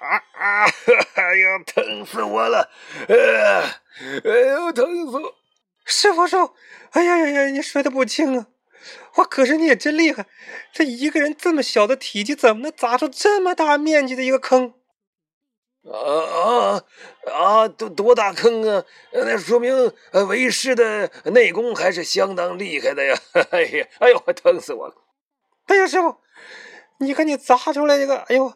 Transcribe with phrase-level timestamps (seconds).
[0.00, 0.64] 啊啊！
[1.14, 2.70] 哎呀，疼死我了！
[3.06, 3.60] 呃，
[4.24, 5.34] 哎呦，疼死我！
[5.84, 6.54] 师傅说
[6.92, 8.46] ：“哎呀呀呀，你摔得不轻啊！
[9.16, 10.26] 哇，可是你也真厉害，
[10.72, 14.72] 这一个人这么小的体积，怎么能砸出这么大面积的一个坑？”
[15.84, 16.84] 啊啊
[17.32, 17.68] 啊！
[17.68, 18.84] 多多大坑啊！
[19.12, 19.92] 那说明
[20.28, 23.18] 为师的内功还是相当厉害的呀！
[23.50, 24.94] 哎呀，哎呦，疼死我了！
[25.66, 26.16] 哎呀，师傅，
[27.00, 28.54] 你看你砸出来这个，哎呦！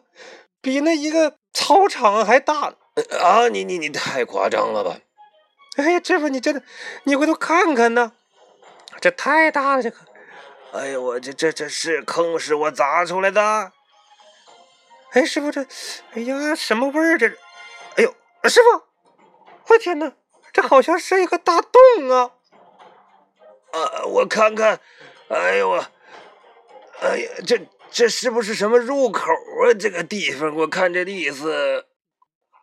[0.65, 2.73] 比那一个操场还大
[3.21, 3.47] 啊！
[3.49, 4.97] 你你你太夸张了吧！
[5.77, 6.63] 哎呀，师傅，你真的，
[7.03, 8.13] 你回头看看呢，
[8.99, 9.97] 这太大了，这个。
[10.73, 13.73] 哎呦，我这这这是坑，是我砸出来的。
[15.11, 15.61] 哎，师傅，这，
[16.15, 17.15] 哎呀，什么味儿？
[17.15, 17.27] 这，
[17.97, 18.15] 哎呦，
[18.49, 18.81] 师傅，
[19.67, 20.11] 我天哪，
[20.51, 22.31] 这好像是一个大洞啊！
[23.71, 24.79] 啊，我看看，
[25.29, 25.85] 哎呦我，
[27.03, 27.55] 哎呀，这。
[27.95, 29.73] 这是不是什么入口啊？
[29.79, 31.85] 这个地方，我看这意思。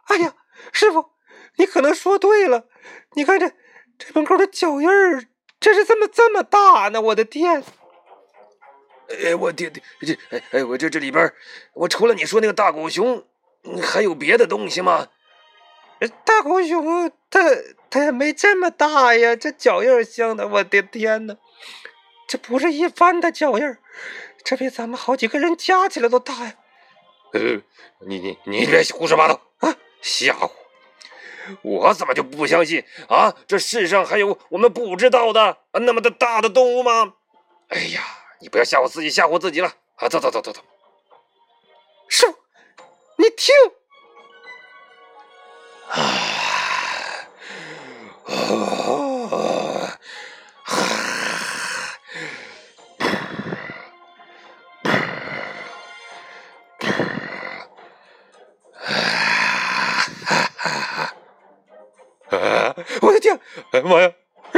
[0.08, 0.34] 哎呀，
[0.72, 1.06] 师傅，
[1.56, 2.66] 你可能说对了。
[3.14, 3.48] 你看这
[3.96, 5.24] 这门口的脚印儿，
[5.58, 7.00] 这是这么这么大呢！
[7.00, 7.64] 我的天！
[9.24, 11.32] 哎，我天，这哎哎，我这这里边，
[11.72, 13.26] 我除了你说那个大狗熊，
[13.82, 15.08] 还有别的东西吗？
[16.26, 17.40] 大狗熊，它
[17.88, 19.34] 它也没这么大呀。
[19.34, 21.38] 这脚印像的，我的天呐，
[22.28, 23.78] 这不是一般的脚印儿。
[24.44, 26.54] 这比咱们好几个人加起来都大呀！
[27.32, 27.40] 呃，
[28.06, 29.74] 你你你别胡说八道啊！
[30.02, 30.50] 吓唬
[31.62, 33.34] 我，怎么就不相信啊？
[33.46, 37.14] 这世上还有我们不知道的那么的大的动物吗？
[37.68, 38.02] 哎呀，
[38.40, 40.08] 你不要吓唬自己，吓唬自己了啊！
[40.08, 40.60] 走走走走走，
[42.08, 42.36] 师傅，
[43.16, 43.54] 你听。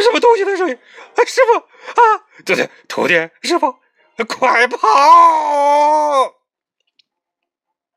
[0.04, 0.78] 什么东西的声音？
[1.16, 2.24] 哎，师傅啊！
[2.44, 3.74] 对对，徒弟，师傅，
[4.28, 6.34] 快跑！